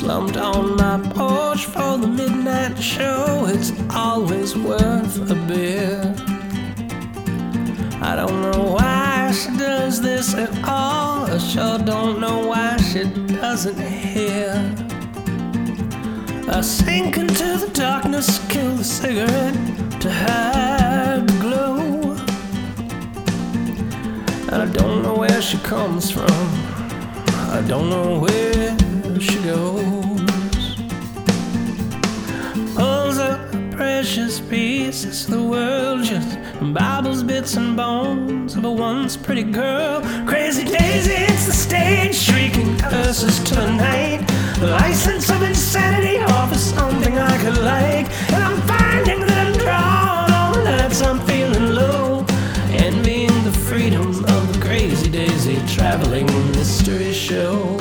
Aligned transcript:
slumped 0.00 0.38
on 0.38 0.76
my 0.76 0.98
porch 1.10 1.66
for 1.66 1.98
the 1.98 2.06
midnight 2.06 2.78
show. 2.82 3.44
It's 3.46 3.70
always 3.94 4.56
worth 4.56 5.30
a 5.30 5.34
beer. 5.46 6.14
I 8.00 8.16
don't 8.16 8.40
know 8.40 8.72
why 8.76 9.30
she 9.32 9.50
does 9.58 10.00
this 10.00 10.32
at 10.34 10.52
all. 10.66 11.26
I 11.30 11.36
sure 11.36 11.78
don't 11.78 12.18
know 12.18 12.46
why 12.46 12.78
she 12.78 13.04
doesn't 13.42 13.78
hear. 13.78 14.54
I 16.48 16.62
sink 16.62 17.18
into 17.18 17.58
the 17.62 17.70
darkness, 17.74 18.38
kill 18.48 18.76
the 18.76 18.84
cigarette 18.84 19.58
to 20.00 20.10
hide 20.10 21.28
the 21.28 21.38
glow. 21.44 22.16
And 24.50 24.62
I 24.62 24.68
don't 24.72 25.02
know 25.02 25.16
where 25.18 25.42
she 25.42 25.58
comes 25.58 26.10
from. 26.10 26.46
I 27.56 27.62
don't 27.68 27.90
know 27.90 28.20
where 28.20 28.89
she 29.20 29.38
goes. 29.42 30.76
Pulls 32.74 33.18
up 33.18 33.40
precious 33.70 34.40
pieces 34.40 35.24
of 35.26 35.30
the 35.32 35.42
world, 35.42 36.04
just 36.04 36.38
Bibles, 36.72 37.22
bits, 37.22 37.56
and 37.56 37.76
bones 37.76 38.56
of 38.56 38.64
a 38.64 38.72
once 38.72 39.16
pretty 39.16 39.42
girl. 39.42 40.00
Crazy 40.26 40.64
Daisy, 40.64 41.12
it's 41.12 41.46
the 41.46 41.52
stage, 41.52 42.14
shrieking 42.14 42.78
curses 42.78 43.42
to 43.44 43.54
the 43.56 43.72
night. 43.72 44.20
License 44.60 45.28
of 45.30 45.42
insanity 45.42 46.18
offers 46.18 46.60
something 46.60 47.18
I 47.18 47.36
could 47.42 47.58
like, 47.58 48.06
and 48.32 48.42
I'm 48.44 48.60
finding 48.68 49.20
that 49.20 49.46
I'm 49.46 49.52
drawn 49.58 50.64
the 50.64 50.70
nights 50.70 51.02
I'm 51.02 51.20
feeling 51.26 51.74
low, 51.74 52.24
envying 52.70 53.44
the 53.44 53.52
freedom 53.52 54.24
of 54.24 54.52
the 54.52 54.60
Crazy 54.60 55.10
Daisy 55.10 55.56
traveling 55.66 56.26
mystery 56.52 57.12
show. 57.12 57.79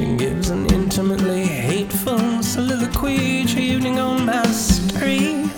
She 0.00 0.16
gives 0.16 0.48
an 0.48 0.64
intimately 0.72 1.44
hateful 1.44 2.42
soliloquy 2.42 3.16
each 3.16 3.54
evening 3.54 3.98
on 3.98 4.24
my 4.24 4.46
street. 4.46 5.50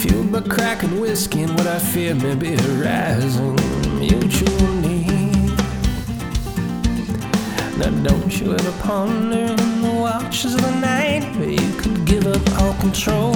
Fueled 0.00 0.32
by 0.32 0.42
crack 0.42 0.82
and 0.82 1.00
whiskey 1.00 1.44
and 1.44 1.56
what 1.56 1.66
I 1.66 1.78
fear 1.78 2.14
may 2.14 2.34
be 2.34 2.52
a 2.52 2.62
rising 2.84 3.56
mutual 3.98 4.66
need. 4.84 5.56
Now 7.78 7.90
don't 8.02 8.38
you 8.38 8.52
ever 8.52 8.72
ponder 8.82 9.38
in 9.38 9.80
the 9.80 9.94
watches 9.98 10.54
of 10.54 10.60
the 10.60 10.76
night 10.78 11.24
where 11.38 11.48
you 11.48 11.72
could 11.80 12.04
give 12.04 12.26
up 12.26 12.60
all 12.60 12.74
control 12.74 13.34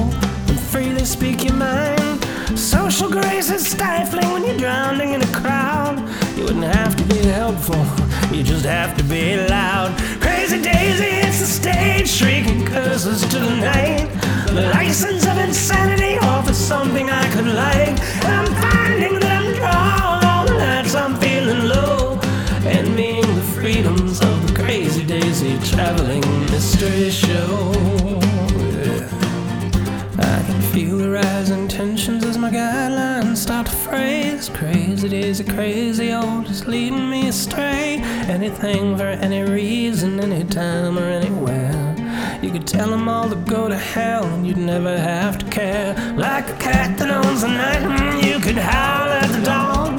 and 0.50 0.60
freely 0.60 1.06
speak 1.06 1.42
your 1.42 1.54
mind. 1.54 2.22
Social 2.54 3.08
grace 3.08 3.48
is 3.50 3.66
stifling 3.66 4.30
when 4.30 4.44
you're 4.44 4.58
drowning 4.58 5.14
in 5.14 5.22
a 5.22 5.32
crowd. 5.32 6.06
Wouldn't 6.44 6.64
have 6.64 6.94
to 6.96 7.04
be 7.04 7.26
helpful, 7.28 7.82
you 8.30 8.42
just 8.42 8.66
have 8.66 8.94
to 8.98 9.04
be 9.04 9.34
loud. 9.48 9.96
Crazy 10.20 10.60
Daisy, 10.60 11.26
it's 11.26 11.40
the 11.40 11.46
stage, 11.46 12.06
shrieking 12.06 12.66
curses 12.66 13.22
to 13.22 13.38
the 13.38 13.56
night. 13.56 14.10
The 14.48 14.68
license 14.74 15.26
of 15.26 15.38
insanity 15.38 16.18
offers 16.18 16.58
something 16.58 17.08
I 17.08 17.30
could 17.30 17.46
like. 17.46 17.98
And 18.24 18.34
I'm 18.40 18.54
finding 18.60 19.20
that 19.20 19.42
I'm 19.42 19.54
drawn 19.54 20.24
all 20.24 20.46
the 20.46 20.58
nights 20.58 20.94
I'm 20.94 21.16
feeling 21.16 21.66
low. 21.66 22.20
Envying 22.66 23.22
the 23.22 23.42
freedoms 23.42 24.20
of 24.20 24.46
the 24.46 24.62
Crazy 24.62 25.02
Daisy 25.02 25.58
traveling 25.70 26.20
mystery 26.50 27.08
show. 27.08 28.23
I 30.18 30.42
can 30.46 30.62
feel 30.72 30.98
the 30.98 31.10
rising 31.10 31.66
tensions 31.66 32.24
as 32.24 32.38
my 32.38 32.50
guidelines 32.50 33.38
start 33.38 33.66
to 33.66 33.72
phrase. 33.72 34.48
Crazy 34.48 35.08
days 35.08 35.40
are 35.40 35.52
crazy, 35.52 36.12
all 36.12 36.42
just 36.42 36.68
leading 36.68 37.10
me 37.10 37.28
astray. 37.28 37.98
Anything 38.28 38.96
for 38.96 39.08
any 39.08 39.42
reason, 39.42 40.20
anytime 40.20 40.98
or 40.98 41.08
anywhere. 41.08 41.96
You 42.42 42.50
could 42.52 42.66
tell 42.66 42.90
them 42.90 43.08
all 43.08 43.28
to 43.28 43.36
go 43.36 43.68
to 43.68 43.76
hell 43.76 44.24
and 44.24 44.46
you'd 44.46 44.56
never 44.56 44.96
have 44.96 45.38
to 45.38 45.46
care. 45.46 45.94
Like 46.16 46.48
a 46.48 46.56
cat 46.58 46.96
that 46.98 47.10
owns 47.10 47.40
the 47.40 47.48
night, 47.48 47.82
mm, 47.82 48.22
you 48.22 48.38
could 48.38 48.56
howl 48.56 49.08
at 49.08 49.28
the 49.32 49.44
dawn. 49.44 49.96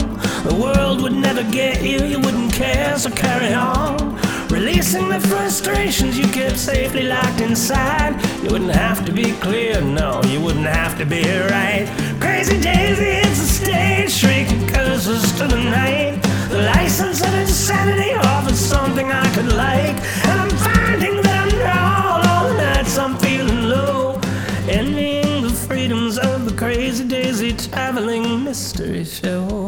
The 0.48 0.56
world 0.56 1.02
would 1.02 1.14
never 1.14 1.44
get 1.52 1.82
you, 1.82 2.06
you 2.06 2.20
wouldn't 2.20 2.54
care, 2.54 2.98
so 2.98 3.10
carry 3.10 3.54
on. 3.54 4.16
Releasing 4.50 5.10
the 5.10 5.20
frustrations 5.20 6.18
you 6.18 6.28
kept 6.28 6.58
safely 6.58 7.04
locked 7.04 7.42
inside. 7.42 8.14
You 8.46 8.52
wouldn't 8.52 8.76
have 8.76 9.04
to 9.08 9.12
be 9.12 9.32
clear, 9.32 9.82
no, 9.82 10.22
you 10.26 10.40
wouldn't 10.40 10.68
have 10.68 11.00
to 11.00 11.06
be 11.06 11.24
right. 11.24 11.88
Crazy 12.20 12.62
Daisy, 12.62 13.28
it's 13.28 13.42
a 13.42 13.48
stage, 13.48 14.12
shrieking 14.12 14.68
curses 14.68 15.32
to 15.40 15.48
the 15.48 15.64
night. 15.64 16.22
The 16.50 16.62
license 16.62 17.22
of 17.22 17.34
insanity 17.34 18.14
offers 18.14 18.60
something 18.60 19.12
I 19.12 19.28
could 19.34 19.52
like. 19.54 19.98
And 20.28 20.42
I'm 20.42 20.50
finding 20.58 21.24
that 21.24 21.54
I'm 21.66 22.30
all 22.30 22.48
the 22.50 22.58
nights 22.58 22.96
I'm 23.00 23.18
feeling 23.18 23.64
low. 23.68 24.22
Envying 24.70 25.42
the 25.42 25.50
freedoms 25.50 26.20
of 26.20 26.46
the 26.46 26.56
Crazy 26.56 27.04
Daisy 27.04 27.52
traveling 27.52 28.44
mystery 28.44 29.06
show. 29.06 29.65